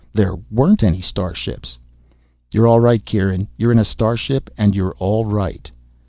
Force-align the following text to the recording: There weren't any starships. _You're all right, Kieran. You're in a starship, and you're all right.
There 0.13 0.35
weren't 0.49 0.81
any 0.81 0.99
starships. 0.99 1.77
_You're 2.51 2.67
all 2.67 2.79
right, 2.79 3.05
Kieran. 3.05 3.47
You're 3.55 3.71
in 3.71 3.77
a 3.77 3.85
starship, 3.85 4.49
and 4.57 4.73
you're 4.73 4.95
all 4.97 5.25
right. 5.25 5.69